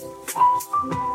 [0.00, 1.09] Thank you.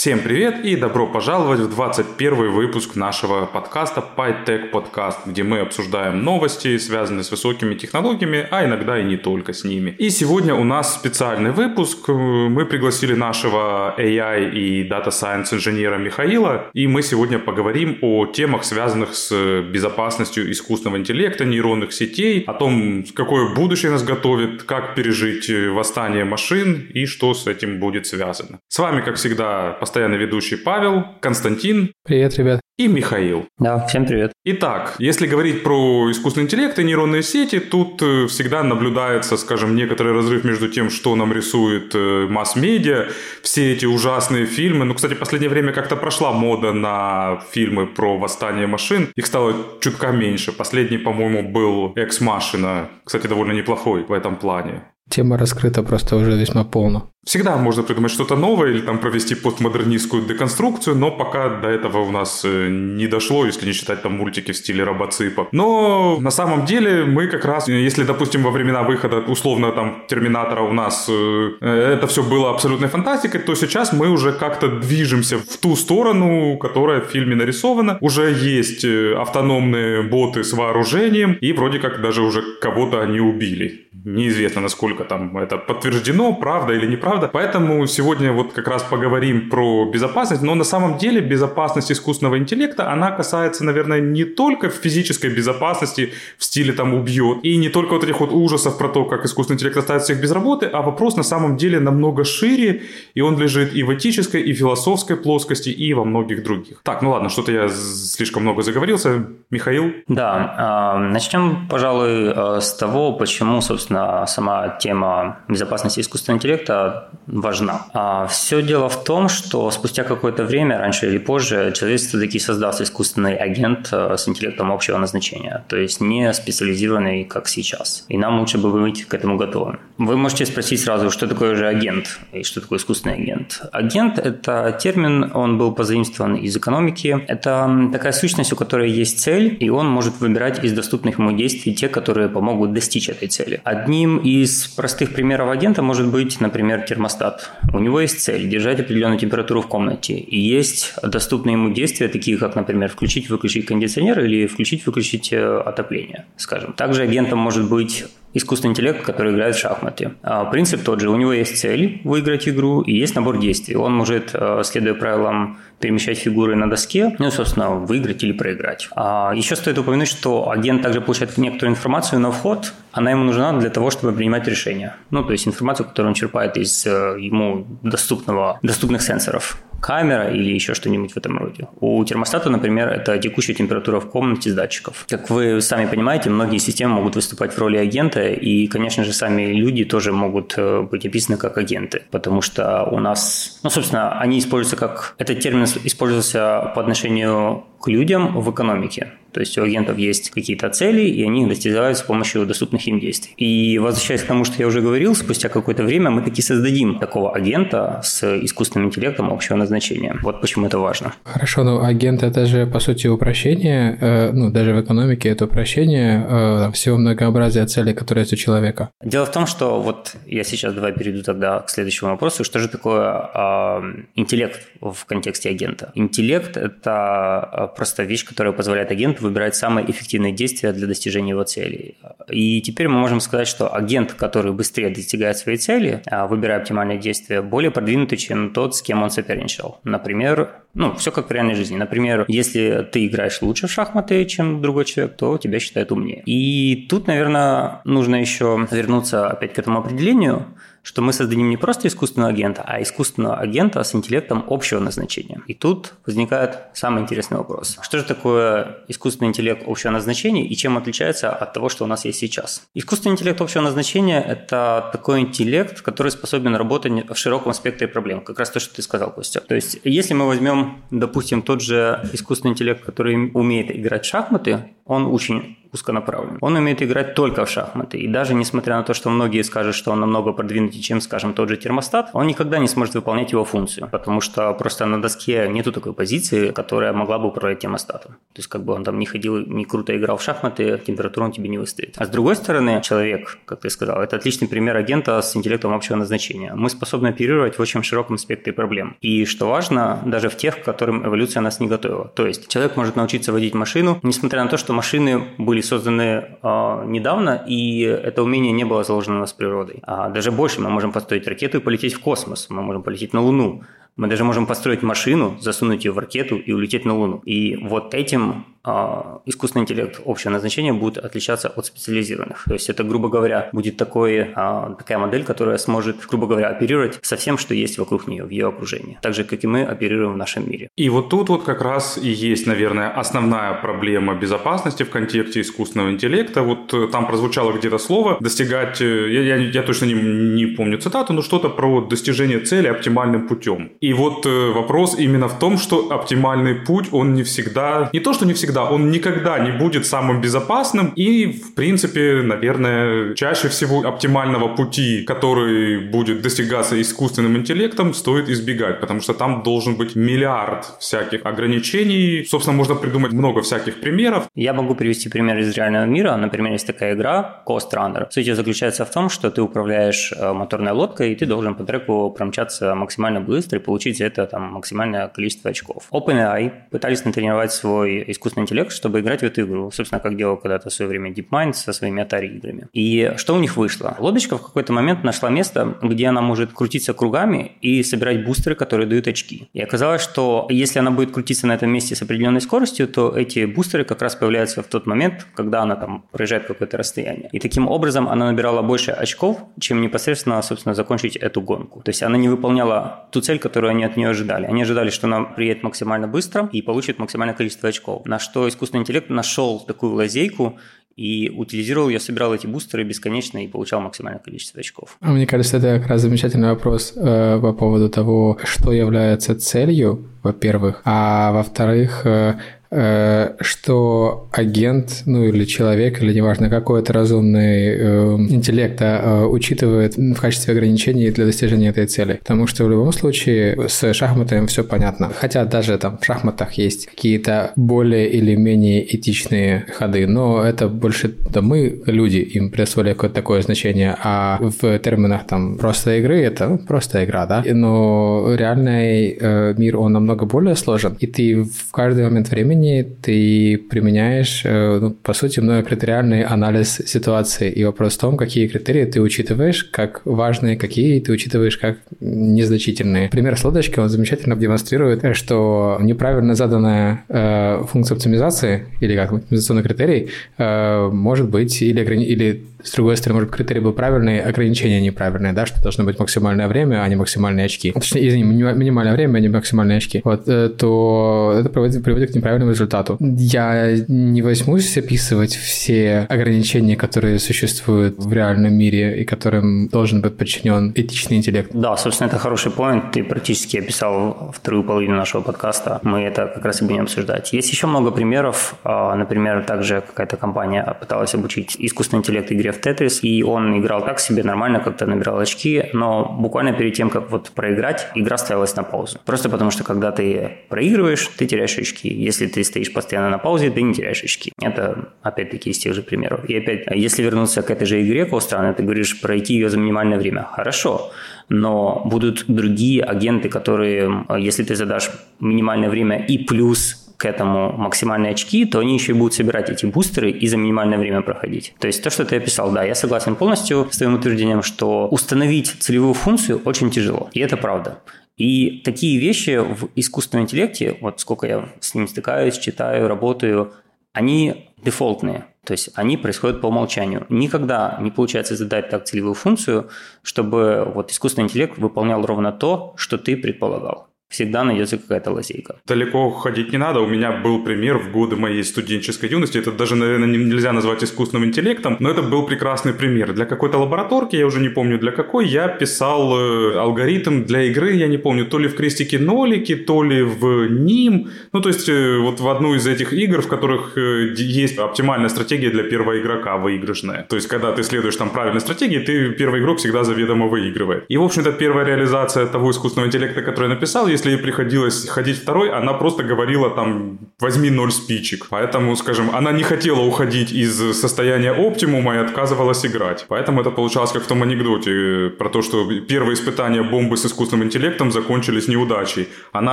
[0.00, 6.24] Всем привет и добро пожаловать в 21 выпуск нашего подкаста PyTech Podcast, где мы обсуждаем
[6.24, 9.94] новости, связанные с высокими технологиями, а иногда и не только с ними.
[9.98, 12.08] И сегодня у нас специальный выпуск.
[12.08, 18.64] Мы пригласили нашего AI и Data Science инженера Михаила, и мы сегодня поговорим о темах,
[18.64, 25.50] связанных с безопасностью искусственного интеллекта, нейронных сетей, о том, какое будущее нас готовит, как пережить
[25.74, 28.60] восстание машин и что с этим будет связано.
[28.68, 31.92] С вами, как всегда, постоянный ведущий Павел, Константин.
[32.04, 32.60] Привет, ребят.
[32.78, 33.46] И Михаил.
[33.58, 34.32] Да, всем привет.
[34.44, 40.12] Итак, если говорить про искусственный интеллект и нейронные сети, тут э, всегда наблюдается, скажем, некоторый
[40.14, 43.08] разрыв между тем, что нам рисует э, масс-медиа,
[43.42, 44.84] все эти ужасные фильмы.
[44.84, 49.08] Ну, кстати, в последнее время как-то прошла мода на фильмы про восстание машин.
[49.16, 50.52] Их стало чутка меньше.
[50.52, 52.88] Последний, по-моему, был «Экс-машина».
[53.04, 54.82] Кстати, довольно неплохой в этом плане.
[55.10, 57.10] Тема раскрыта просто уже весьма полно.
[57.26, 62.10] Всегда можно придумать что-то новое или там провести постмодернистскую деконструкцию, но пока до этого у
[62.10, 65.48] нас э, не дошло, если не считать там мультики в стиле робоципа.
[65.52, 70.62] Но на самом деле мы как раз, если, допустим, во времена выхода условно там Терминатора
[70.62, 75.58] у нас э, это все было абсолютной фантастикой, то сейчас мы уже как-то движемся в
[75.58, 77.98] ту сторону, которая в фильме нарисована.
[78.00, 83.88] Уже есть э, автономные боты с вооружением, и вроде как даже уже кого-то они убили.
[84.04, 87.09] Неизвестно, насколько там это подтверждено, правда или неправда.
[87.18, 90.42] Поэтому сегодня вот как раз поговорим про безопасность.
[90.42, 96.44] Но на самом деле безопасность искусственного интеллекта, она касается, наверное, не только физической безопасности в
[96.44, 99.76] стиле там убьет, и не только вот этих вот ужасов про то, как искусственный интеллект
[99.76, 102.82] оставит всех без работы, а вопрос на самом деле намного шире,
[103.14, 106.80] и он лежит и в этической, и философской плоскости, и во многих других.
[106.82, 109.26] Так, ну ладно, что-то я слишком много заговорился.
[109.50, 109.92] Михаил?
[110.08, 117.86] Да, а, начнем, пожалуй, э, с того, почему, собственно, сама тема безопасности искусственного интеллекта важна.
[117.92, 122.80] А все дело в том, что спустя какое-то время, раньше или позже, человечество таки создаст
[122.80, 128.04] искусственный агент э, с интеллектом общего назначения, то есть не специализированный, как сейчас.
[128.08, 129.78] И нам лучше бы быть к этому готовым.
[129.98, 133.62] Вы можете спросить сразу, что такое же агент и что такое искусственный агент.
[133.72, 137.24] Агент– это термин, он был позаимствован из экономики.
[137.28, 141.74] Это такая сущность, у которой есть цель, и он может выбирать из доступных ему действий
[141.74, 143.60] те, которые помогут достичь этой цели.
[143.64, 147.50] Одним из простых примеров агента может быть, например, термостат.
[147.72, 150.14] У него есть цель– держать определенную температуру в комнате.
[150.14, 156.72] И есть доступные ему действия, такие как, например, включить-выключить кондиционер или включить-выключить э, отопление, скажем.
[156.72, 160.12] Также агентом может быть искусственный интеллект, который играет в шахматы.
[160.22, 161.10] А, принцип тот же.
[161.10, 163.76] У него есть цель выиграть игру и есть набор действий.
[163.76, 168.88] Он может, э, следуя правилам, перемещать фигуры на доске, ну собственно, выиграть или проиграть.
[168.94, 172.72] А еще стоит упомянуть, что агент также получает некоторую информацию на вход.
[172.92, 174.96] Она ему нужна для того, чтобы принимать решения.
[175.10, 180.52] Ну, то есть информацию, которую он черпает из э, ему доступного, доступных сенсоров камера или
[180.52, 181.68] еще что-нибудь в этом роде.
[181.80, 185.06] У термостата, например, это текущая температура в комнате с датчиков.
[185.08, 189.52] Как вы сами понимаете, многие системы могут выступать в роли агента, и, конечно же, сами
[189.52, 194.38] люди тоже могут э, быть описаны как агенты, потому что у нас, ну, собственно, они
[194.38, 195.14] используются как...
[195.18, 199.12] Этот термин использовался по отношению к людям в экономике.
[199.32, 203.00] То есть у агентов есть какие-то цели, и они их достигают с помощью доступных им
[203.00, 203.34] действий.
[203.36, 207.34] И возвращаясь к тому, что я уже говорил, спустя какое-то время мы таки создадим такого
[207.34, 210.16] агента с искусственным интеллектом общего назначения.
[210.22, 211.14] Вот почему это важно.
[211.24, 216.26] Хорошо, но агент это же по сути упрощение, э, ну даже в экономике это упрощение
[216.28, 218.90] э, всего многообразия целей, которые есть у человека.
[219.02, 222.44] Дело в том, что вот я сейчас давай перейду тогда к следующему вопросу.
[222.44, 223.82] Что же такое э,
[224.16, 225.92] интеллект в контексте агента?
[225.94, 231.96] Интеллект– это просто вещь, которая позволяет агенту выбирать самые эффективные действия для достижения его целей.
[232.28, 236.98] И теперь мы можем сказать, что агент, который быстрее достигает своей цели, а, выбирая оптимальные
[236.98, 239.80] действия, более продвинутый, чем тот, с кем он соперничал.
[239.84, 241.76] Например, ну, все как в реальной жизни.
[241.76, 246.22] Например, если ты играешь лучше в шахматы, чем другой человек, то тебя считают умнее.
[246.26, 250.46] И тут, наверное, нужно еще вернуться опять к этому определению–
[250.82, 255.40] что мы создадим не просто искусственного агента, а искусственного агента с интеллектом общего назначения.
[255.46, 257.78] И тут возникает самый интересный вопрос.
[257.82, 262.04] Что же такое искусственный интеллект общего назначения и чем отличается от того, что у нас
[262.04, 262.62] есть сейчас?
[262.74, 268.20] Искусственный интеллект общего назначения– это такой интеллект, который способен работать в широком спектре проблем.
[268.20, 269.40] Как раз то, что ты сказал, Костя.
[269.40, 274.70] То есть, если мы возьмем, допустим, тот же искусственный интеллект, который умеет играть в шахматы,
[274.84, 276.38] он очень узконаправленным.
[276.40, 277.98] Он умеет играть только в шахматы.
[277.98, 281.48] И даже несмотря на то, что многие скажут, что он намного продвинутее, чем, скажем, тот
[281.48, 285.72] же термостат, он никогда не сможет выполнять его функцию, потому что просто на доске нету
[285.72, 288.12] такой позиции, которая могла бы управлять термостатом.
[288.32, 291.32] То есть как бы он там не ходил, не круто играл в шахматы, температуру он
[291.32, 291.94] тебе не выставит.
[291.98, 295.96] А с другой стороны, человек, как ты сказал, это отличный пример агента с интеллектом общего
[295.96, 296.52] назначения.
[296.54, 298.96] Мы способны оперировать в очень широком спектре проблем.
[299.00, 302.08] И что важно, даже в тех, к которым эволюция нас не готовила.
[302.08, 306.02] То есть человек может научиться водить машину, несмотря на то, что машины были созданы
[306.42, 309.80] э, недавно, и это умение не было заложено у нас природой.
[309.82, 313.20] А даже больше мы можем построить ракету и полететь в космос, мы можем полететь на
[313.20, 313.62] Луну.
[313.96, 317.18] Мы даже можем построить машину, засунуть ее в ракету и улететь на Луну.
[317.24, 322.44] И вот этим а, искусственный интеллект общего назначения будет отличаться от специализированных.
[322.44, 326.98] То есть это, грубо говоря, будет такой, а, такая модель, которая сможет, грубо говоря, оперировать
[327.02, 328.98] со всем, что есть вокруг нее, в ее окружении.
[329.00, 330.68] Так же, как и мы оперируем в нашем мире.
[330.76, 335.90] И вот тут вот как раз и есть, наверное, основная проблема безопасности в контексте искусственного
[335.90, 336.42] интеллекта.
[336.42, 340.78] Вот э, там прозвучало где-то слово достигать, э, я, я, я точно не, не помню
[340.78, 343.72] цитату, но что-то про достижение цели оптимальным путем.
[343.80, 348.12] И вот э, вопрос именно в том, что оптимальный путь, он не всегда, не то,
[348.12, 353.80] что не всегда он никогда не будет самым безопасным и, в принципе, наверное, чаще всего
[353.88, 360.74] оптимального пути, который будет достигаться искусственным интеллектом, стоит избегать, потому что там должен быть миллиард
[360.78, 362.24] всяких ограничений.
[362.28, 364.28] Собственно, можно придумать много всяких примеров.
[364.34, 366.16] Я могу привести пример из реального мира.
[366.16, 368.08] Например, есть такая игра Coast Runner.
[368.10, 371.64] Суть ее заключается в том, что ты управляешь э, моторной лодкой, и ты должен по
[371.64, 375.84] треку промчаться максимально быстро получить это там, максимальное количество очков.
[375.92, 379.70] OpenAI пытались натренировать свой искусственный интеллект, чтобы играть в эту игру.
[379.70, 382.66] Собственно, как делал когда-то в свое время DeepMind со своими Atari играми.
[382.72, 383.96] И что у них вышло?
[384.00, 388.88] Лодочка в какой-то момент нашла место, где она может крутиться кругами и собирать бустеры, которые
[388.88, 389.48] дают очки.
[389.52, 393.44] И оказалось, что если она будет крутиться на этом месте с определенной скоростью, то эти
[393.44, 397.28] бустеры как раз появляются в тот момент, когда она там проезжает какое-то расстояние.
[397.30, 401.82] И таким образом она набирала больше очков, чем непосредственно, собственно, закончить эту гонку.
[401.82, 402.80] То есть она не выполняла
[403.12, 404.46] ту цель, которую они от нее ожидали.
[404.46, 408.04] Они ожидали, что она приедет максимально быстро и получит максимальное количество очков.
[408.06, 410.58] На что искусственный интеллект нашел такую лазейку
[410.96, 414.96] и утилизировал ее, собирал эти бустеры бесконечно и получал максимальное количество очков.
[415.00, 420.08] А мне кажется, это как раз замечательный вопрос э, по поводу того, что является целью,
[420.22, 422.34] во-первых, а во-вторых, Э,
[422.70, 430.20] что агент, ну или человек, или неважно, какой это разумный э, интеллект э, учитывает в
[430.20, 432.14] качестве ограничений для достижения этой цели.
[432.14, 435.10] Потому что в любом случае с шахматами все понятно.
[435.14, 441.14] Хотя даже там в шахматах есть какие-то более или менее этичные ходы, но это больше
[441.30, 446.48] да, мы, люди, им присвоили какое-то такое значение, а в терминах там просто игры это
[446.48, 447.42] ну, просто игра, да.
[447.46, 452.82] Но реальный э, мир, он намного более сложен, и ты в каждый момент времени приложении
[453.02, 457.50] ты применяешь, э, ну, по сути, многокритериальный анализ ситуации.
[457.50, 463.08] И вопрос в том, какие критерии ты учитываешь как важные, какие ты учитываешь как незначительные.
[463.08, 469.62] Пример с лодочкой, он замечательно демонстрирует, что неправильно заданная э, функция оптимизации или как оптимизационный
[469.62, 470.08] критерий
[470.38, 475.46] э, может быть или, или с другой стороны, может, критерий был правильный, ограничение неправильное, да,
[475.46, 477.72] что должно быть максимальное время, а не максимальные очки.
[477.72, 480.00] Точнее, извини, минимальное время, а не максимальные очки.
[480.04, 482.96] Вот, э, то это приводит, приводит к неправильному результату.
[483.00, 490.16] Я не возьмусь описывать все ограничения, которые существуют в реальном мире и которым должен быть
[490.16, 491.50] подчинен этичный интеллект.
[491.52, 492.92] Да, собственно, это хороший поинт.
[492.92, 495.80] Ты практически описал вторую половину нашего подкаста.
[495.82, 497.32] Мы это как раз и будем обсуждать.
[497.32, 498.54] Есть еще много примеров.
[498.64, 503.84] А, например, также какая-то компания пыталась обучить искусственный интеллект игре в Тетрис, и он играл
[503.84, 508.56] так себе нормально, как-то набирал очки, но буквально перед тем, как вот проиграть, игра ставилась
[508.56, 508.98] на паузу.
[509.04, 511.88] Просто потому что когда ты проигрываешь, ты теряешь очки.
[511.88, 514.32] Если ты стоишь постоянно на паузе, ты не теряешь очки.
[514.40, 516.24] Это опять-таки из тех же примеров.
[516.28, 519.98] И опять, если вернуться к этой же игре Коустрана, ты говоришь пройти ее за минимальное
[519.98, 520.26] время.
[520.32, 520.90] Хорошо
[521.30, 524.90] но будут другие агенты, которые, если ты задашь
[525.20, 529.64] минимальное время и плюс к этому максимальные очки, то они еще и будут собирать эти
[529.64, 531.54] бустеры и за минимальное время проходить.
[531.58, 535.48] То есть то, что ты описал, да, я согласен полностью с твоим утверждением, что установить
[535.60, 537.08] целевую функцию очень тяжело.
[537.14, 537.78] И это правда.
[538.18, 543.54] И такие вещи в искусственном интеллекте, вот сколько я с ним стыкаюсь, читаю, работаю,
[543.94, 545.24] они дефолтные.
[545.46, 547.06] То есть они происходят по умолчанию.
[547.08, 549.70] Никогда не получается задать так целевую функцию,
[550.02, 553.89] чтобы вот искусственный интеллект выполнял ровно то, что ты предполагал.
[554.10, 555.54] Всегда найдется какая-то лазейка.
[555.66, 556.80] Далеко ходить не надо.
[556.80, 559.38] У меня был пример в годы моей студенческой юности.
[559.38, 563.12] Это даже, наверное, нельзя назвать искусственным интеллектом, но это был прекрасный пример.
[563.12, 567.72] Для какой-то лабораторки, я уже не помню для какой, я писал э, алгоритм для игры,
[567.72, 571.10] я не помню, то ли в крестике-нолике, то ли в ним.
[571.32, 575.08] Ну, то есть, э, вот в одну из этих игр, в которых э, есть оптимальная
[575.08, 577.06] стратегия для первого игрока выигрышная.
[577.08, 580.84] То есть, когда ты следуешь там правильной стратегии, ты первый игрок всегда заведомо выигрывает.
[580.88, 585.18] И, в общем-то, первая реализация того искусственного интеллекта, который я написал, если ей приходилось ходить
[585.18, 588.26] второй, она просто говорила там «возьми ноль спичек».
[588.30, 593.04] Поэтому, скажем, она не хотела уходить из состояния оптимума и отказывалась играть.
[593.08, 597.04] Поэтому это получалось как в том анекдоте э, про то, что первые испытания бомбы с
[597.04, 599.08] искусственным интеллектом закончились неудачей.
[599.32, 599.52] Она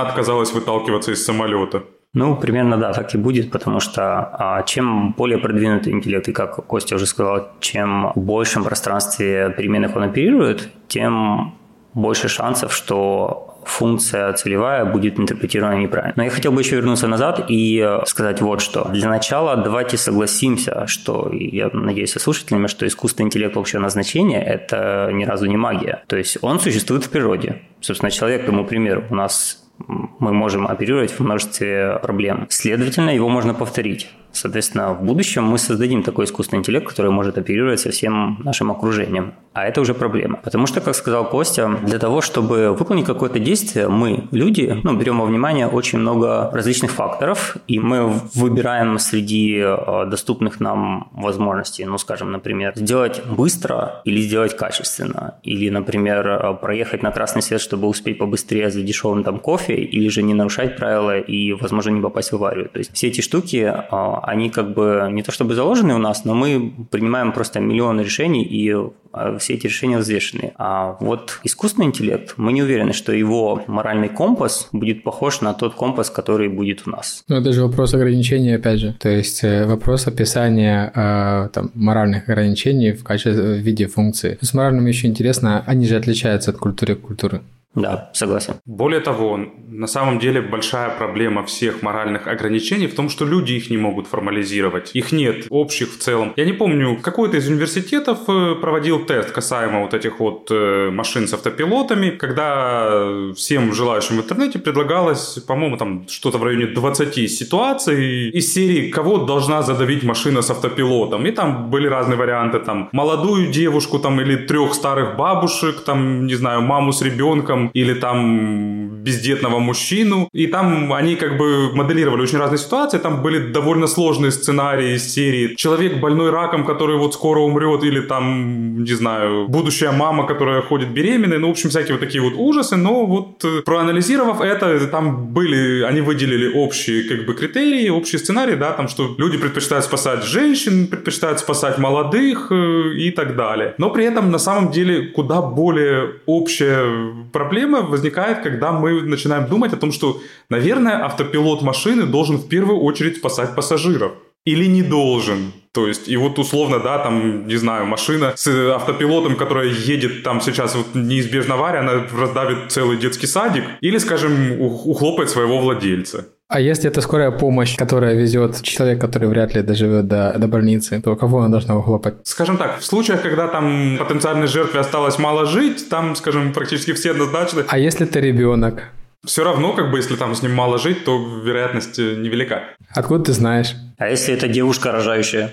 [0.00, 1.82] отказалась выталкиваться из самолета.
[2.14, 4.02] Ну, примерно да, так и будет, потому что
[4.32, 9.94] а, чем более продвинутый интеллект, и как Костя уже сказал, чем в большем пространстве переменных
[9.94, 11.54] он оперирует, тем
[11.94, 16.14] больше шансов, что функция целевая будет интерпретирована неправильно.
[16.16, 18.88] Но я хотел бы еще вернуться назад и сказать вот что.
[18.88, 25.10] Для начала давайте согласимся, что, я надеюсь, со слушателями, что искусственный интеллект общего назначения– это
[25.12, 26.02] ни разу не магия.
[26.06, 27.62] То есть он существует в природе.
[27.80, 32.46] Собственно, человек, тому пример, у нас мы можем оперировать в множестве проблем.
[32.48, 34.08] Следовательно, его можно повторить.
[34.32, 39.32] Соответственно, в будущем мы создадим такой искусственный интеллект, который может оперировать со всем нашим окружением.
[39.52, 40.36] А это уже проблема.
[40.36, 45.18] Потому что, как сказал Костя, для того, чтобы выполнить какое-то действие, мы, люди, ну, берем
[45.18, 51.98] во внимание очень много различных факторов, и мы выбираем среди э, доступных нам возможностей, ну,
[51.98, 57.88] скажем, например, сделать быстро или сделать качественно, или, например, э, проехать на красный свет, чтобы
[57.88, 62.32] успеть побыстрее за дешевым там кофе, или же не нарушать правила и, возможно, не попасть
[62.32, 62.68] в аварию.
[62.72, 66.24] То есть все эти штуки э, они как бы не то чтобы заложены у нас,
[66.24, 68.74] но мы принимаем просто миллионы решений, и
[69.12, 70.52] а, все эти решения взвешены.
[70.56, 75.74] А вот искусственный интеллект, мы не уверены, что его моральный компас будет похож на тот
[75.74, 77.24] компас, который будет у нас.
[77.28, 78.94] Ну, это же вопрос ограничений, опять же.
[78.98, 84.38] То есть э, вопрос описания э, там, моральных ограничений в качестве в виде функции.
[84.40, 87.40] С моральным еще интересно, они же отличаются от культуры к культуре.
[87.74, 88.54] Да, согласен.
[88.64, 93.70] Более того, на самом деле большая проблема всех моральных ограничений в том, что люди их
[93.70, 94.90] не могут формализировать.
[94.94, 96.32] Их нет общих в целом.
[96.36, 101.28] Я не помню, какой-то из университетов э, проводил тест касаемо вот этих вот э, машин
[101.28, 108.30] с автопилотами, когда всем желающим в интернете предлагалось, по-моему, там что-то в районе 20 ситуаций
[108.30, 113.52] из серии «Кого должна задавить машина с автопилотом?» И там были разные варианты, там, молодую
[113.52, 119.58] девушку, там, или трех старых бабушек, там, не знаю, маму с ребенком, или там бездетного
[119.58, 120.28] мужчину.
[120.32, 122.98] И там они как бы моделировали очень разные ситуации.
[122.98, 128.00] Там были довольно сложные сценарии из серии «Человек больной раком, который вот скоро умрет», или
[128.00, 131.38] там, не знаю, будущая мама, которая ходит беременной.
[131.38, 132.76] Ну, в общем, всякие вот такие вот ужасы.
[132.76, 138.54] Но вот э, проанализировав это, там были, они выделили общие как бы критерии, общие сценарии,
[138.54, 143.74] да, там, что люди предпочитают спасать женщин, предпочитают спасать молодых э, и так далее.
[143.78, 146.84] Но при этом на самом деле куда более общая
[147.32, 152.48] проблема проблема возникает, когда мы начинаем думать о том, что, наверное, автопилот машины должен в
[152.48, 154.12] первую очередь спасать пассажиров.
[154.44, 155.52] Или не должен.
[155.72, 160.40] То есть, и вот условно, да, там, не знаю, машина с автопилотом, которая едет там
[160.40, 166.24] сейчас вот неизбежно авария, она раздавит целый детский садик, или, скажем, ухлопает своего владельца.
[166.50, 170.98] А если это скорая помощь, которая везет человек, который вряд ли доживет до, до больницы,
[171.02, 172.14] то кого она должна ухлопать?
[172.24, 177.10] Скажем так, в случаях, когда там потенциальной жертве осталось мало жить, там, скажем, практически все
[177.10, 177.64] однозначно.
[177.68, 178.84] А если ты ребенок?
[179.26, 182.62] Все равно, как бы, если там с ним мало жить, то вероятность э, невелика.
[182.94, 183.74] Откуда ты знаешь?
[183.98, 185.50] А если это девушка рожающая?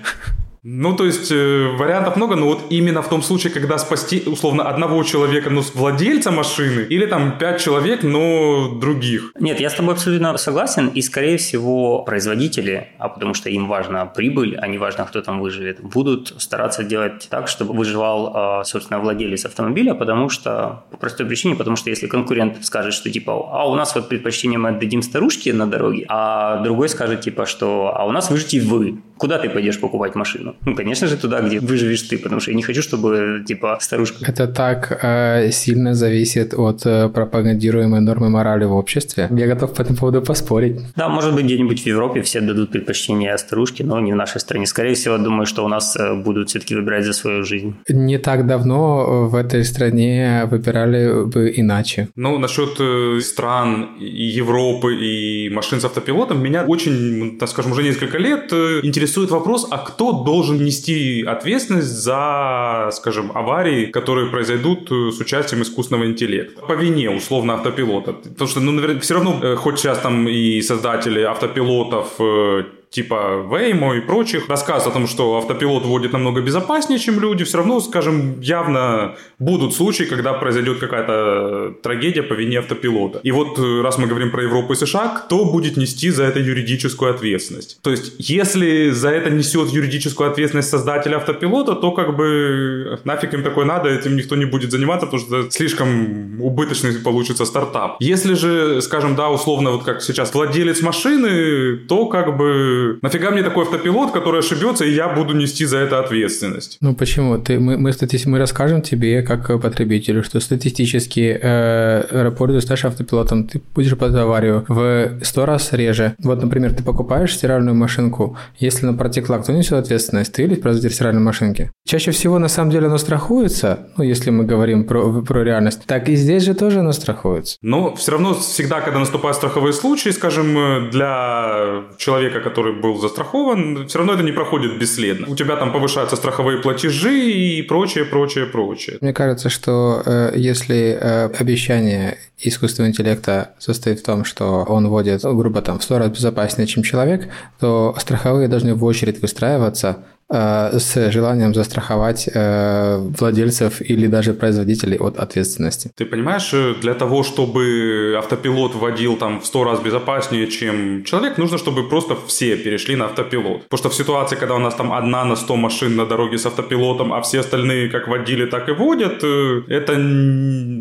[0.68, 4.68] Ну, то есть э, вариантов много, но вот именно в том случае, когда спасти, условно,
[4.68, 9.30] одного человека, ну, владельца машины, или там пять человек, но других.
[9.38, 14.06] Нет, я с тобой абсолютно согласен, и, скорее всего, производители, а потому что им важна
[14.06, 18.98] прибыль, а не важно, кто там выживет, будут стараться делать так, чтобы выживал, а, собственно,
[18.98, 23.70] владелец автомобиля, потому что, по простой причине, потому что если конкурент скажет, что, типа, а
[23.70, 28.04] у нас вот предпочтение мы отдадим старушке на дороге, а другой скажет, типа, что, а
[28.04, 30.54] у нас выжите вы, куда ты пойдешь покупать машину?
[30.64, 34.24] Ну, конечно же, туда, где выживешь ты, потому что я не хочу, чтобы, типа, старушка...
[34.26, 39.28] Это так э, сильно зависит от э, пропагандируемой нормы морали в обществе.
[39.30, 40.76] Я готов по этому поводу поспорить.
[40.96, 44.66] Да, может быть, где-нибудь в Европе все дадут предпочтение старушке, но не в нашей стране.
[44.66, 47.74] Скорее всего, думаю, что у нас э, будут все-таки выбирать за свою жизнь.
[47.88, 52.08] Не так давно в этой стране выбирали бы иначе.
[52.16, 57.82] Ну, насчет э, стран, и Европы, и машин с автопилотом, меня очень, так скажем, уже
[57.82, 64.90] несколько лет интересует интересует вопрос, а кто должен нести ответственность за, скажем, аварии, которые произойдут
[64.90, 66.60] э, с участием искусственного интеллекта?
[66.62, 68.12] По вине, условно, автопилота.
[68.12, 73.46] Потому что, ну, наверное, все равно, э, хоть сейчас там и создатели автопилотов э, типа
[73.50, 77.80] Waymo и прочих, рассказ о том, что автопилот водит намного безопаснее, чем люди, все равно,
[77.80, 83.20] скажем, явно будут случаи, когда произойдет какая-то трагедия по вине автопилота.
[83.22, 86.40] И вот э, раз мы говорим про Европу и США, кто будет нести за это
[86.40, 87.78] юридическую ответственность?
[87.82, 93.42] То есть, если за это несет юридическую ответственность создатель автопилота, то как бы нафиг им
[93.42, 97.96] такое надо, этим никто не будет заниматься, потому что слишком убыточный получится стартап.
[98.00, 103.42] Если же, скажем, да, условно, вот как сейчас владелец машины, то как бы нафига мне
[103.42, 106.78] такой автопилот, который ошибется, и я буду нести за это ответственность?
[106.80, 107.38] Ну почему?
[107.38, 108.20] Ты, мы, мы, стати...
[108.26, 115.18] мы расскажем тебе, как потребителю, что статистически э, пользуясь автопилотом, ты будешь под аварию в
[115.22, 116.14] сто раз реже.
[116.18, 120.32] Вот, например, ты покупаешь стиральную машинку, если она протекла, кто несет ответственность?
[120.32, 121.70] Ты или производитель стиральной машинки?
[121.86, 126.08] Чаще всего, на самом деле, оно страхуется, ну, если мы говорим про, про реальность, так
[126.08, 127.56] и здесь же тоже оно страхуется.
[127.62, 132.98] Но все равно всегда, когда наступают страховые случаи, скажем, э, для человека, который который был
[132.98, 135.26] застрахован, все равно это не проходит бесследно.
[135.28, 138.98] У тебя там повышаются страховые платежи и прочее, прочее, прочее.
[139.00, 145.22] Мне кажется, что э, если э, обещание искусственного интеллекта состоит в том, что он вводит,
[145.22, 147.28] грубо там, в сто раз безопаснее, чем человек,
[147.60, 155.18] то страховые должны в очередь выстраиваться с желанием застраховать э, владельцев или даже производителей от
[155.18, 155.90] ответственности.
[155.94, 161.38] Ты понимаешь, э, для того, чтобы автопилот водил там в сто раз безопаснее, чем человек,
[161.38, 163.62] нужно, чтобы просто все перешли на автопилот.
[163.68, 166.46] Потому что в ситуации, когда у нас там одна на 100 машин на дороге с
[166.46, 169.22] автопилотом, а все остальные как водили, так и водят,
[169.68, 169.92] это,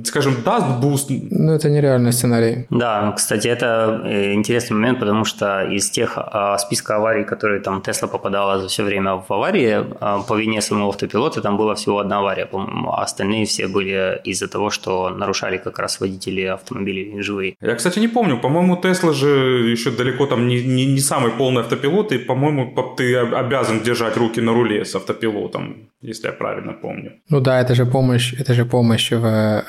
[0.05, 1.09] скажем, даст boost.
[1.09, 2.65] Ну, это нереальный сценарий.
[2.69, 4.01] Да, кстати, это
[4.33, 8.83] интересный момент, потому что из тех а, списка аварий, которые там Тесла попадала за все
[8.83, 9.85] время в аварии.
[9.99, 14.19] А, по вине самого автопилота там была всего одна авария, по-моему, а остальные все были
[14.23, 17.55] из-за того, что нарушали как раз водители автомобилей живые.
[17.61, 18.39] Я, кстати, не помню.
[18.39, 23.15] По-моему, Тесла же еще далеко там не, не, не самый полный автопилот, и, по-моему, ты
[23.17, 27.11] обязан держать руки на руле с автопилотом, если я правильно помню.
[27.29, 29.61] Ну да, это же помощь, это же помощь в э,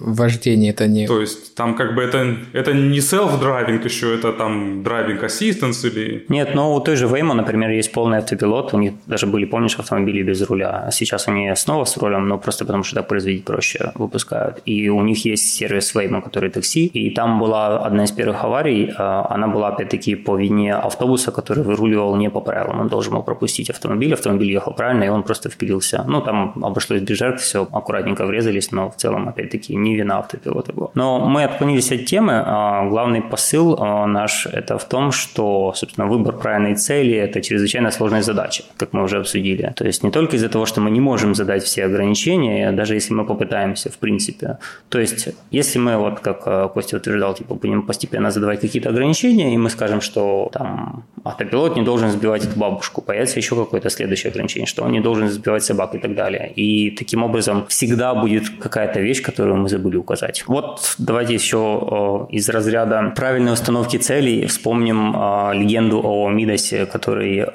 [0.00, 1.06] вождении, это не...
[1.06, 6.24] То есть там как бы это, это не self-driving еще, это там driving assistance или...
[6.28, 9.46] Нет, но у той же Waymo, например, есть полный автопилот, пилот, у них даже были,
[9.46, 10.84] помнишь, автомобили без руля.
[10.86, 14.62] А сейчас они снова с рулем, но просто потому что так производить проще выпускают.
[14.66, 16.86] И у них есть сервис Waymo, который такси.
[16.86, 21.62] И там была одна из первых аварий, а, она была опять-таки по вине автобуса, который
[21.62, 22.80] выруливал не по правилам.
[22.80, 26.04] Он должен был пропустить автомобиль, автомобиль ехал правильно, и он просто впилился.
[26.08, 30.72] Ну, там обошлось без жертв, все аккуратненько врезались, но в целом, опять-таки, не вина автопилота
[30.72, 30.88] была.
[30.94, 32.32] Но мы отклонились от темы.
[32.46, 37.90] А, главный посыл а, наш– это в том, что, собственно, выбор правильной цели– это чрезвычайно
[37.90, 39.72] сложная задача как мы уже обсудили.
[39.76, 43.14] То есть не только из-за того, что мы не можем задать все ограничения, даже если
[43.14, 44.58] мы попытаемся, в принципе.
[44.88, 49.54] То есть если мы, вот как э, Костя утверждал, типа будем постепенно задавать какие-то ограничения,
[49.54, 54.30] и мы скажем, что там автопилот не должен сбивать эту бабушку, появится еще какое-то следующее
[54.30, 56.52] ограничение, что он не должен сбивать собак и так далее.
[56.54, 60.44] И таким образом всегда будет какая-то вещь, которую мы забыли указать.
[60.46, 67.46] Вот давайте еще э, из разряда правильной установки целей вспомним э, легенду о Мидасе, который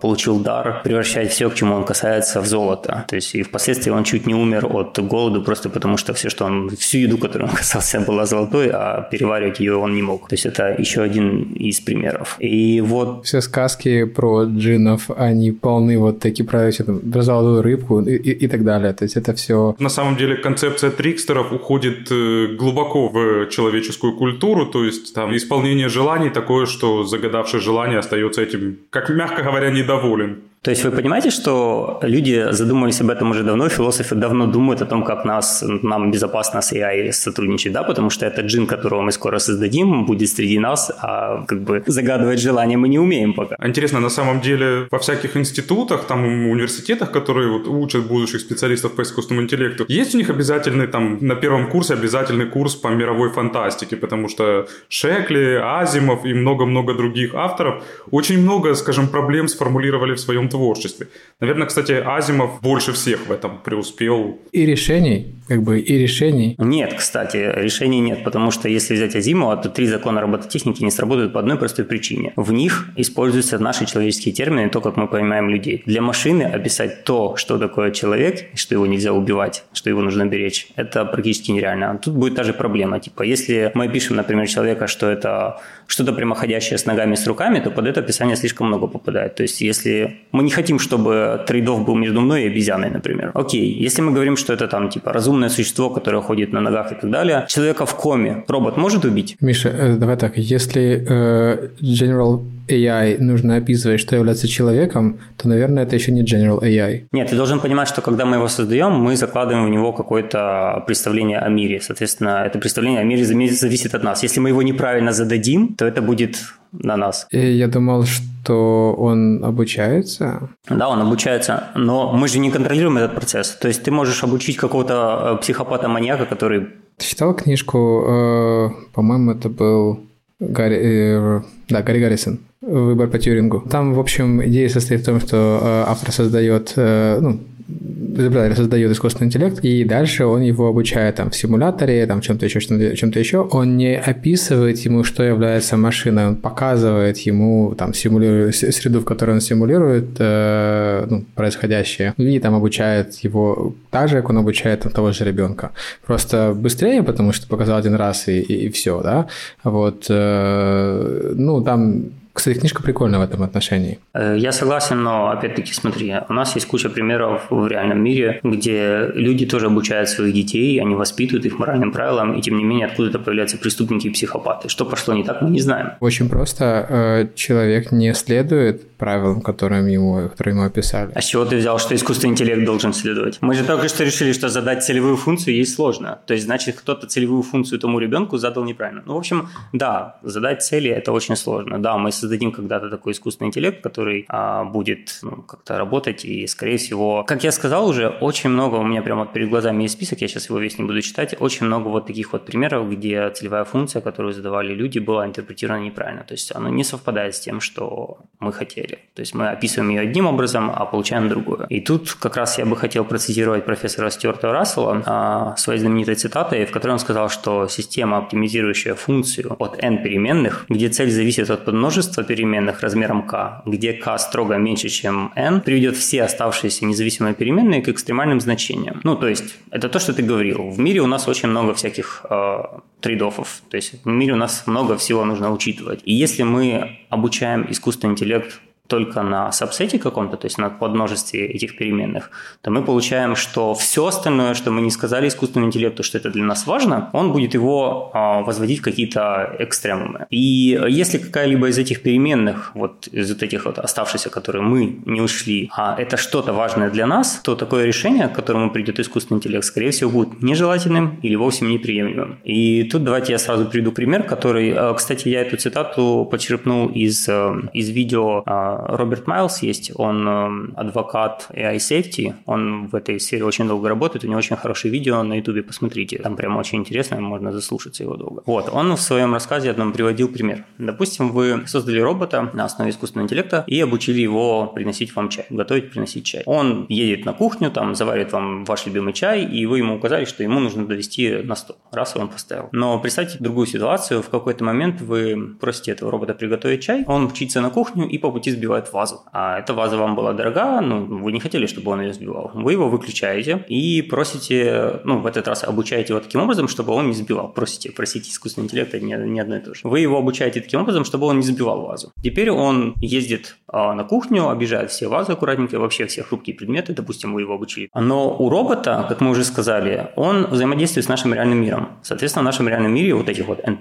[0.00, 3.04] получил дар превращать все, к чему он касается, в золото.
[3.08, 6.44] То есть и впоследствии он чуть не умер от голода просто потому, что все, что
[6.44, 10.28] он, всю еду, которой он касался, была золотой, а переваривать ее он не мог.
[10.28, 12.36] То есть это еще один из примеров.
[12.38, 13.24] И вот...
[13.24, 16.70] Все сказки про джинов, они полны вот такие про,
[17.12, 18.92] про золотую рыбку и, и, и так далее.
[18.92, 19.74] То есть это все...
[19.78, 25.88] На самом деле концепция трикстеров уходит э, глубоко в человеческую культуру, то есть там исполнение
[25.88, 30.42] желаний такое, что загадавший желание остается этим, как мягко говоря, недоволен.
[30.62, 34.86] То есть вы понимаете, что люди задумывались об этом уже давно, философы давно думают о
[34.86, 39.10] том, как нас, нам безопасно с AI сотрудничать, да, потому что это джин, которого мы
[39.10, 43.56] скоро создадим, будет среди нас, а как бы загадывать желание мы не умеем пока.
[43.66, 49.02] Интересно, на самом деле во всяких институтах, там университетах, которые вот учат будущих специалистов по
[49.02, 53.96] искусственному интеллекту, есть у них обязательный там на первом курсе обязательный курс по мировой фантастике,
[53.96, 60.51] потому что Шекли, Азимов и много-много других авторов очень много, скажем, проблем сформулировали в своем
[60.52, 61.08] творчестве.
[61.40, 64.38] Наверное, кстати, Азимов больше всех в этом преуспел.
[64.52, 66.54] И решений, как бы, и решений.
[66.58, 71.32] Нет, кстати, решений нет, потому что если взять Азимова, то три закона робототехники не сработают
[71.32, 72.32] по одной простой причине.
[72.36, 75.82] В них используются наши человеческие термины, то, как мы понимаем людей.
[75.86, 80.68] Для машины описать то, что такое человек, что его нельзя убивать, что его нужно беречь,
[80.76, 81.98] это практически нереально.
[81.98, 83.00] Тут будет та же проблема.
[83.00, 87.70] Типа, если мы пишем, например, человека, что это что-то прямоходящее с ногами, с руками, то
[87.70, 89.34] под это описание слишком много попадает.
[89.34, 93.30] То есть, если мы не хотим, чтобы трейдов был между мной и обезьяной, например.
[93.34, 96.94] Окей, если мы говорим, что это там, типа, разумное существо, которое ходит на ногах и
[96.94, 99.36] так далее, человека в коме робот может убить?
[99.40, 105.84] Миша, э, давай так, если э, General AI нужно описывать, что является человеком, то, наверное,
[105.84, 107.06] это еще не General AI.
[107.12, 111.38] Нет, ты должен понимать, что когда мы его создаем, мы закладываем в него какое-то представление
[111.38, 111.80] о мире.
[111.80, 114.22] Соответственно, это представление о мире зависит от нас.
[114.22, 116.38] Если мы его неправильно зададим, то это будет
[116.72, 117.26] на нас.
[117.30, 120.48] И я думал, что он обучается.
[120.68, 123.50] Да, он обучается, но мы же не контролируем этот процесс.
[123.60, 126.68] То есть ты можешь обучить какого-то э, психопата-маньяка, который...
[126.96, 130.00] Ты читал книжку, э, по-моему, это был
[130.50, 133.60] Гарри, э, да, Гарри Гаррисон выбор по Тьюрингу.
[133.68, 138.92] Там, в общем, идея состоит в том, что э, автор создает, э, ну, изобретатель создает
[138.92, 143.38] искусственный интеллект, и дальше он его обучает там в симуляторе, там чем-то еще, чем-то еще.
[143.38, 149.32] Он не описывает ему, что является машиной, он показывает ему там симулирует среду, в которой
[149.32, 154.92] он симулирует э, ну, происходящее, и там обучает его так же, как он обучает там,
[154.92, 155.72] того же ребенка.
[156.06, 159.28] Просто быстрее, потому что показал один раз и, и, и все, да.
[159.64, 163.98] Вот, э, ну, там кстати, книжка прикольная в этом отношении.
[164.14, 169.10] Э, я согласен, но опять-таки смотри, у нас есть куча примеров в реальном мире, где
[169.14, 173.18] люди тоже обучают своих детей, они воспитывают их моральным правилам, и тем не менее откуда-то
[173.18, 174.68] появляются преступники и психопаты.
[174.68, 175.92] Что пошло не так, мы не знаем.
[176.00, 176.86] Очень просто.
[176.88, 181.10] Э, человек не следует правилам, которым ему, которые ему описали.
[181.14, 183.38] А с чего ты взял, что искусственный интеллект должен следовать?
[183.40, 186.20] Мы же только что решили, что задать целевую функцию ей сложно.
[186.26, 189.02] То есть, значит, кто-то целевую функцию тому ребенку задал неправильно.
[189.04, 191.82] Ну, в общем, да, задать цели– это очень сложно.
[191.82, 196.76] Да, мы создадим когда-то такой искусственный интеллект, который а, будет ну, как-то работать, и, скорее
[196.76, 200.28] всего, как я сказал уже, очень много, у меня прямо перед глазами есть список, я
[200.28, 204.02] сейчас его весь не буду читать, очень много вот таких вот примеров, где целевая функция,
[204.02, 206.22] которую задавали люди, была интерпретирована неправильно.
[206.22, 208.98] То есть, она не совпадает с тем, что мы хотели.
[209.14, 211.66] То есть, мы описываем ее одним образом, а получаем другое.
[211.68, 216.66] И тут как раз я бы хотел процитировать профессора Стюарта Рассела а, своей знаменитой цитатой,
[216.66, 221.64] в которой он сказал, что система, оптимизирующая функцию от n переменных, где цель зависит от
[221.64, 227.34] подмножества переменных, переменных размером k, где k строго меньше, чем n, приведет все оставшиеся независимые
[227.34, 229.00] переменные к экстремальным значениям.
[229.04, 230.70] Ну, то есть, это то, что ты говорил.
[230.70, 232.62] В мире у нас очень много всяких э,
[233.00, 233.62] трейдофов.
[233.70, 236.00] То есть, в мире у нас много всего нужно учитывать.
[236.04, 238.60] И если мы обучаем искусственный интеллект
[238.92, 244.04] только на сабсете каком-то, то есть на подмножестве этих переменных, то мы получаем, что все
[244.06, 248.10] остальное, что мы не сказали искусственному интеллекту, что это для нас важно, он будет его
[248.12, 250.26] а, возводить в какие-то экстремумы.
[250.28, 255.22] И если какая-либо из этих переменных, вот из вот этих вот оставшихся, которые мы не
[255.22, 259.64] ушли, а это что-то важное для нас, то такое решение, к которому придет искусственный интеллект,
[259.64, 262.36] скорее всего, будет нежелательным или вовсе неприемлемым.
[262.44, 267.26] И тут давайте я сразу приведу пример, который, а, кстати, я эту цитату почерпнул из,
[267.28, 268.42] а, из видео
[268.88, 274.24] Роберт Майлз есть, он эм, адвокат AI Safety, он в этой сфере очень долго работает,
[274.24, 278.16] у него очень хорошее видео на YouTube, посмотрите, там прям очень интересно, можно заслушаться его
[278.16, 278.42] долго.
[278.46, 280.64] Вот, он в своем рассказе одном приводил пример.
[280.78, 285.90] Допустим, вы создали робота на основе искусственного интеллекта и обучили его приносить вам чай, готовить,
[285.90, 286.42] приносить чай.
[286.46, 290.42] Он едет на кухню, там заварит вам ваш любимый чай, и вы ему указали, что
[290.42, 291.76] ему нужно довести на стол.
[291.90, 292.68] Раз он поставил.
[292.72, 297.60] Но представьте другую ситуацию, в какой-то момент вы просите этого робота приготовить чай, он мчится
[297.60, 299.22] на кухню и по пути сбивает вазу.
[299.32, 302.52] А эта ваза вам была дорога, ну, вы не хотели, чтобы он ее сбивал.
[302.54, 307.08] Вы его выключаете и просите, ну, в этот раз обучаете его таким образом, чтобы он
[307.08, 307.48] не сбивал.
[307.52, 309.80] Просите, просите искусственный интеллект, это не, не одно и то же.
[309.82, 312.12] Вы его обучаете таким образом, чтобы он не сбивал вазу.
[312.22, 317.34] Теперь он ездит а, на кухню, обижает все вазы аккуратненько, вообще все хрупкие предметы, допустим,
[317.34, 317.88] вы его обучили.
[317.94, 321.88] Но у робота, как мы уже сказали, он взаимодействует с нашим реальным миром.
[322.02, 323.76] Соответственно, в нашем реальном мире вот этих вот n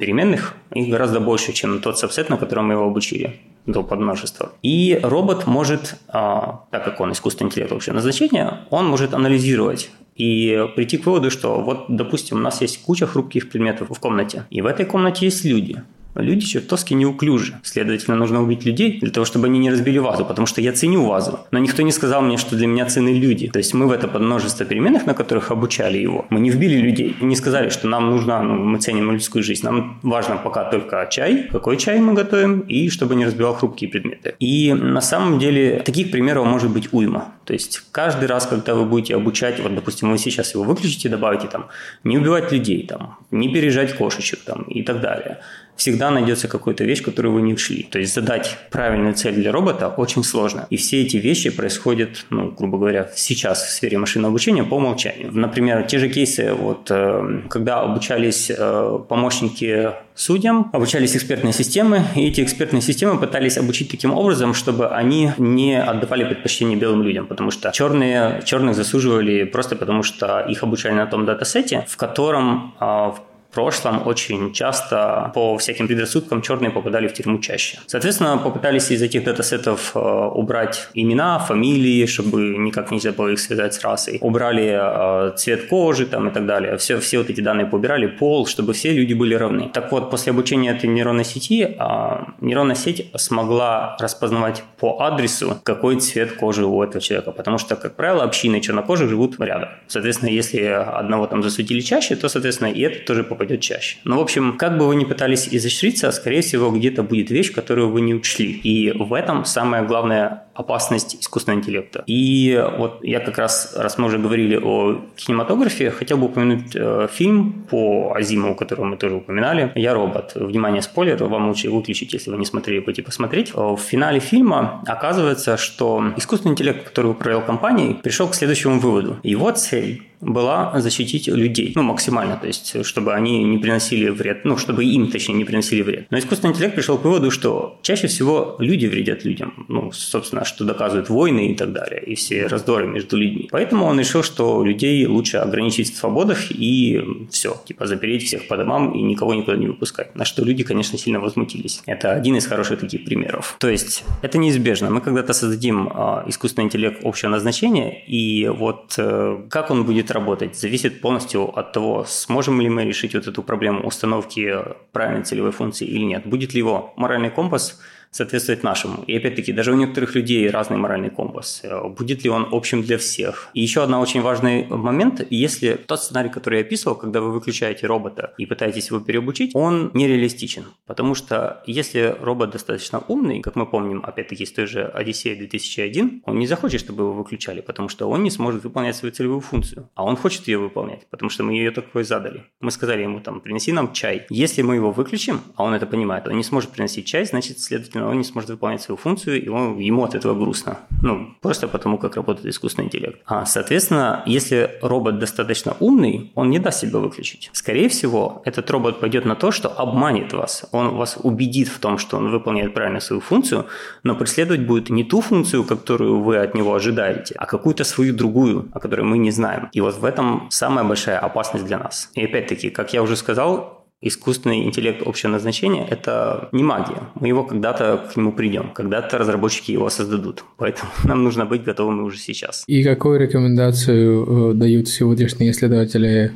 [0.73, 4.51] их гораздо больше, чем тот сабсет, на котором мы его обучили до подмножества.
[4.61, 10.67] И робот может, а, так как он искусственный интеллект общего назначения, он может анализировать и
[10.75, 14.61] прийти к выводу, что вот, допустим, у нас есть куча хрупких предметов в комнате, и
[14.61, 15.83] в этой комнате есть люди.
[16.15, 17.53] Люди чертовски неуклюжи.
[17.63, 21.05] Следовательно, нужно убить людей для того, чтобы они не разбили вазу, потому что я ценю
[21.05, 21.39] вазу.
[21.51, 23.47] Но никто не сказал мне, что для меня ценны люди.
[23.47, 26.75] То есть мы в это под множество переменных, на которых обучали его, мы не вбили
[26.75, 27.15] людей.
[27.21, 29.65] Не сказали, что нам нужна, ну, мы ценим людскую жизнь.
[29.65, 34.35] Нам важно пока только чай, какой чай мы готовим, и чтобы не разбивал хрупкие предметы.
[34.39, 37.33] И на самом деле таких примеров может быть уйма.
[37.45, 41.47] То есть каждый раз, когда вы будете обучать, вот, допустим, вы сейчас его выключите, добавите
[41.47, 41.67] там,
[42.03, 45.39] не убивать людей, там, не переезжать кошечек там, и так далее
[45.75, 47.83] всегда найдется какая-то вещь, которую вы не ушли.
[47.83, 50.67] То есть задать правильную цель для робота очень сложно.
[50.69, 55.31] И все эти вещи происходят, ну, грубо говоря, сейчас в сфере машинного обучения по умолчанию.
[55.31, 62.27] Например, те же кейсы, вот, э, когда обучались э, помощники судьям, обучались экспертные системы, и
[62.27, 67.51] эти экспертные системы пытались обучить таким образом, чтобы они не отдавали предпочтение белым людям, потому
[67.51, 73.15] что черные, черных засуживали просто потому, что их обучали на том датасете, в котором а,
[73.51, 77.79] в прошлом очень часто по всяким предрассудкам черные попадали в тюрьму чаще.
[77.85, 83.73] Соответственно, попытались из этих датасетов э, убрать имена, фамилии, чтобы никак нельзя было их связать
[83.73, 84.19] с расой.
[84.21, 86.77] Убрали э, цвет кожи там и так далее.
[86.77, 89.69] Все, все вот эти данные поубирали, пол, чтобы все люди были равны.
[89.73, 95.97] Так вот, после обучения этой нейронной сети, э, нейронная сеть смогла распознавать по адресу, какой
[95.97, 97.31] цвет кожи у этого человека.
[97.33, 99.69] Потому что, как правило, общины чернокожих живут рядом.
[99.87, 103.97] Соответственно, если одного там засудили чаще, то, соответственно, и это тоже попадет пойдет чаще.
[104.03, 107.89] Но, в общем, как бы вы ни пытались изощриться, скорее всего, где-то будет вещь, которую
[107.89, 108.51] вы не учли.
[108.51, 112.03] И в этом самое главное опасность искусственного интеллекта.
[112.07, 117.07] И вот я как раз, раз мы уже говорили о кинематографе, хотел бы упомянуть э,
[117.11, 119.71] фильм по Азимову, который мы тоже упоминали.
[119.75, 120.33] «Я робот».
[120.35, 123.51] Внимание, спойлер, вам лучше выключить, если вы не смотрели, пойти посмотреть.
[123.53, 129.17] Э, в финале фильма оказывается, что искусственный интеллект, который управлял компанией, пришел к следующему выводу.
[129.23, 134.55] Его цель была защитить людей, ну, максимально, то есть, чтобы они не приносили вред, ну,
[134.55, 136.07] чтобы им, точнее, не приносили вред.
[136.09, 140.65] Но искусственный интеллект пришел к выводу, что чаще всего люди вредят людям, ну, собственно, что
[140.65, 143.47] доказывают войны и так далее, и все раздоры между людьми.
[143.51, 148.57] Поэтому он решил, что людей лучше ограничить в свободах и все, типа запереть всех по
[148.57, 150.15] домам и никого никуда не выпускать.
[150.15, 151.81] На что люди, конечно, сильно возмутились.
[151.85, 153.55] Это один из хороших таких примеров.
[153.59, 154.89] То есть, это неизбежно.
[154.89, 160.57] Мы когда-то создадим э, искусственный интеллект общего назначения, и вот э, как он будет работать,
[160.57, 164.55] зависит полностью от того, сможем ли мы решить вот эту проблему установки
[164.91, 166.25] правильной целевой функции или нет.
[166.25, 167.79] Будет ли его моральный компас
[168.11, 169.03] соответствовать нашему.
[169.07, 171.61] И опять-таки, даже у некоторых людей разный моральный компас.
[171.63, 173.49] Э, будет ли он общим для всех?
[173.53, 175.25] И еще один очень важный момент.
[175.29, 179.91] Если тот сценарий, который я описывал, когда вы выключаете робота и пытаетесь его переобучить, он
[179.93, 180.65] нереалистичен.
[180.85, 186.23] Потому что если робот достаточно умный, как мы помним, опять-таки, из той же Одиссея 2001,
[186.25, 189.89] он не захочет, чтобы его выключали, потому что он не сможет выполнять свою целевую функцию.
[189.95, 192.43] А он хочет ее выполнять, потому что мы ее такой задали.
[192.59, 194.25] Мы сказали ему там, принеси нам чай.
[194.29, 198.00] Если мы его выключим, а он это понимает, он не сможет приносить чай, значит, следовательно,
[198.01, 200.77] соответственно, он не сможет выполнять свою функцию, и он, ему от этого грустно.
[201.01, 203.21] Ну, просто потому, как работает искусственный интеллект.
[203.25, 207.49] А, соответственно, если робот достаточно умный, он не даст себя выключить.
[207.53, 210.65] Скорее всего, этот робот пойдет на то, что обманет вас.
[210.71, 213.65] Он вас убедит в том, что он выполняет правильно свою функцию,
[214.03, 218.69] но преследовать будет не ту функцию, которую вы от него ожидаете, а какую-то свою другую,
[218.73, 219.69] о которой мы не знаем.
[219.73, 222.09] И вот в этом самая большая опасность для нас.
[222.15, 227.09] И опять-таки, как я уже сказал, искусственный интеллект общего назначения– это не магия.
[227.15, 230.43] Мы его когда-то к нему придем, когда-то разработчики его создадут.
[230.57, 232.63] Поэтому нам нужно быть готовыми уже сейчас.
[232.67, 236.31] И какую рекомендацию э, дают сегодняшние исследователи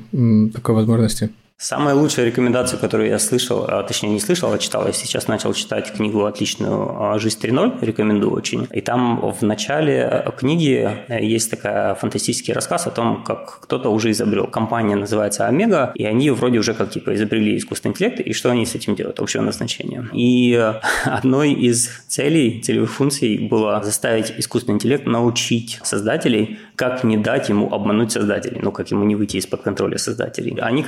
[0.54, 1.30] такой возможности?
[1.58, 5.54] Самая лучшая рекомендация, которую я слышал, а, точнее не слышал, а читал, я сейчас начал
[5.54, 8.68] читать книгу отличную а, «Жизнь 3.0», рекомендую очень.
[8.74, 14.12] И там в начале книги э, есть такая фантастический рассказ о том, как кто-то уже
[14.12, 14.48] изобрел.
[14.48, 18.66] Компания называется «Омега», и они вроде уже как типа изобрели искусственный интеллект, и что они
[18.66, 20.10] с этим делают, общего назначения.
[20.12, 20.54] И
[21.06, 27.74] одной из целей, целевых функций было заставить искусственный интеллект научить создателей, как не дать ему
[27.74, 30.58] обмануть создателей, ну, как ему не выйти из-под контроля создателей.
[30.60, 30.84] Они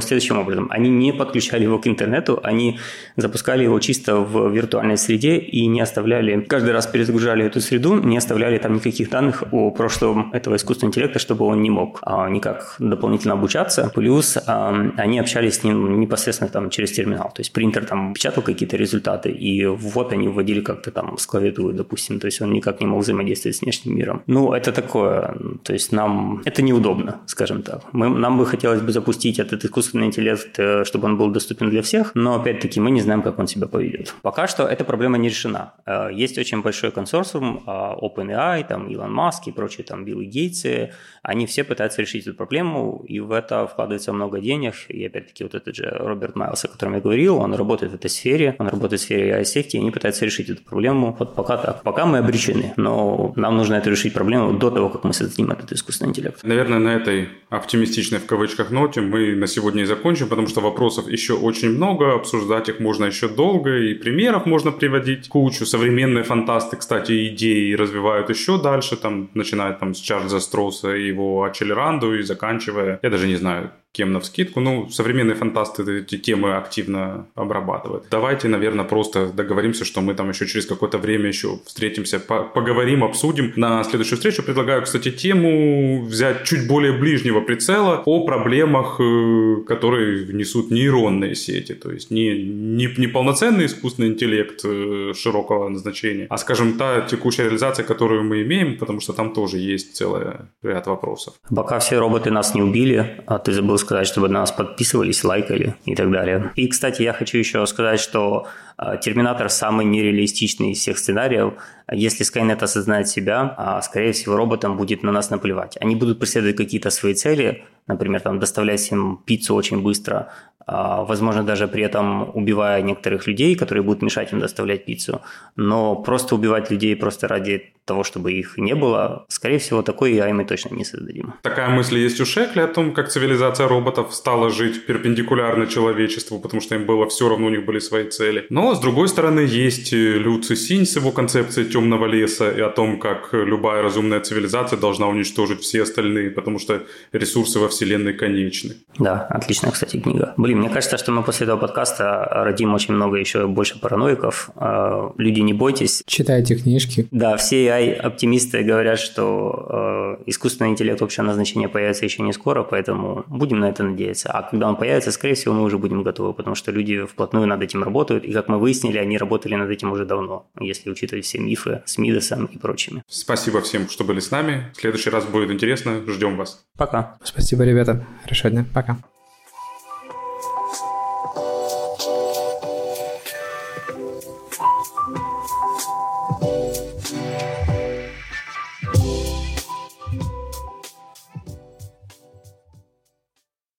[0.00, 0.66] контролировали следующим образом.
[0.70, 2.78] Они не подключали его к интернету, они
[3.16, 8.18] запускали его чисто в виртуальной среде и не оставляли, каждый раз перезагружали эту среду, не
[8.18, 12.76] оставляли там никаких данных о прошлом этого искусственного интеллекта, чтобы он не мог а, никак
[12.78, 13.90] дополнительно обучаться.
[13.94, 17.30] Плюс а, они общались с ним непосредственно там через терминал.
[17.34, 21.74] То есть принтер там печатал какие-то результаты, и вот они вводили как-то там с клавиатуры,
[21.74, 22.20] допустим.
[22.20, 24.22] То есть он никак не мог взаимодействовать с внешним миром.
[24.26, 27.82] Ну, это такое, то есть нам это неудобно, скажем так.
[27.92, 31.70] Мы, нам бы хотелось бы запустить этот искусственный искусственный интеллект, э, чтобы он был доступен
[31.70, 34.14] для всех, но опять-таки мы не знаем, как он себя поведет.
[34.22, 35.72] Пока что эта проблема не решена.
[35.86, 41.46] Э, есть очень большой консорциум OpenAI, там Илон Маск и прочие там Билл Гейтсы, они
[41.46, 44.74] все пытаются решить эту проблему, и в это вкладывается много денег.
[44.88, 48.10] И опять-таки вот этот же Роберт Майлс, о котором я говорил, он работает в этой
[48.10, 51.16] сфере, он работает в сфере AI-сети, и они пытаются решить эту проблему.
[51.18, 51.82] Вот пока так.
[51.82, 55.72] Пока мы обречены, но нам нужно это решить проблему до того, как мы создадим этот
[55.72, 56.42] искусственный интеллект.
[56.42, 61.08] Наверное, на этой оптимистичной в кавычках ноте мы на сегодня и закончим, потому что вопросов
[61.08, 65.66] еще очень много, обсуждать их можно еще долго, и примеров можно приводить кучу.
[65.66, 71.44] Современные фантасты, кстати, идеи развивают еще дальше, там, начиная там с Чарльза Строуса и его
[71.44, 74.60] Акселеранду и заканчивая, я даже не знаю, кем на вскидку.
[74.60, 78.04] Ну, современные фантасты эти темы активно обрабатывают.
[78.10, 83.02] Давайте, наверное, просто договоримся, что мы там еще через какое-то время еще встретимся, по поговорим,
[83.02, 83.52] обсудим.
[83.56, 90.24] На следующую встречу предлагаю, кстати, тему взять чуть более ближнего прицела о проблемах, э, которые
[90.24, 91.74] внесут нейронные сети.
[91.74, 97.44] То есть не, не, не полноценный искусственный интеллект э, широкого назначения, а, скажем, та текущая
[97.44, 100.26] реализация, которую мы имеем, потому что там тоже есть целый
[100.62, 101.34] ряд вопросов.
[101.54, 105.94] Пока все роботы нас не убили, а ты забыл сказать, чтобы нас подписывались, лайкали и
[105.94, 106.52] так далее.
[106.54, 111.54] И, кстати, я хочу еще сказать, что а, Терминатор самый нереалистичный из всех сценариев.
[111.92, 115.76] Если Skynet осознает себя, а, скорее всего, роботам будет на нас наплевать.
[115.80, 120.28] Они будут преследовать какие-то свои цели, например, там, доставлять им пиццу очень быстро,
[120.66, 125.20] а, возможно, даже при этом убивая некоторых людей, которые будут мешать им доставлять пиццу.
[125.56, 130.32] Но просто убивать людей просто ради того, чтобы их не было, скорее всего, такой AI
[130.32, 131.34] мы точно не создадим.
[131.42, 136.60] Такая мысль есть у Шекли о том, как цивилизация роботов стала жить перпендикулярно человечеству, потому
[136.60, 138.46] что им было все равно, у них были свои цели.
[138.50, 142.98] Но, с другой стороны, есть Люци Синь с его концепцией темного леса и о том,
[142.98, 148.74] как любая разумная цивилизация должна уничтожить все остальные, потому что ресурсы во Вселенной конечны.
[148.98, 150.34] Да, отличная, кстати, книга.
[150.36, 154.50] Блин, мне кажется, что мы после этого подкаста родим очень много еще больше параноиков.
[154.56, 156.02] А, люди, не бойтесь.
[156.06, 157.08] Читайте книжки.
[157.10, 163.24] Да, все AI-оптимисты говорят, что э, искусственный интеллект общего назначения появится еще не скоро, поэтому
[163.28, 164.28] будем на это надеяться.
[164.30, 167.62] А когда он появится, скорее всего, мы уже будем готовы, потому что люди вплотную над
[167.62, 171.38] этим работают, и как мы выяснили, они работали над этим уже давно, если учитывать все
[171.38, 173.02] мифы с Мидосом и прочими.
[173.08, 174.70] Спасибо всем, что были с нами.
[174.76, 176.02] В следующий раз будет интересно.
[176.06, 176.64] Ждем вас.
[176.76, 177.18] Пока.
[177.24, 178.04] Спасибо, ребята.
[178.50, 178.64] Дня.
[178.74, 178.98] Пока.